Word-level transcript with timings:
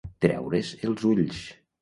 Treure's 0.25 0.71
els 0.89 1.05
ulls. 1.11 1.45